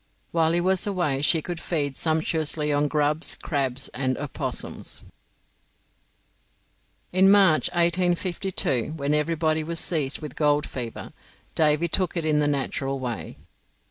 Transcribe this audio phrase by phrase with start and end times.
[0.31, 5.03] While he was away she could feed sumptuously on grubs, crabs, and opossums.
[7.11, 11.13] In March, 1852, when everybody was seized with the gold fever,
[11.53, 13.37] Davy took it in the natural way.